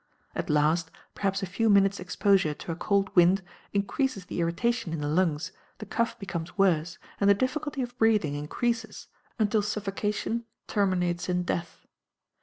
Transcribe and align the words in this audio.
At 0.33 0.49
last, 0.49 0.89
perhaps 1.13 1.43
a 1.43 1.45
few 1.45 1.69
minutes' 1.69 1.99
exposure 1.99 2.55
to 2.55 2.71
a 2.71 2.75
cold 2.75 3.15
wind 3.15 3.43
increases 3.71 4.25
the 4.25 4.39
irritation 4.39 4.93
in 4.93 4.99
the 4.99 5.07
lungs, 5.07 5.51
the 5.77 5.85
cough 5.85 6.17
becomes 6.17 6.57
worse, 6.57 6.97
and 7.19 7.29
the 7.29 7.35
difficulty 7.35 7.83
of 7.83 7.95
breathing 7.99 8.33
increases 8.33 9.09
until 9.37 9.61
suffocation 9.61 10.45
terminates 10.65 11.29
in 11.29 11.43
death. 11.43 11.85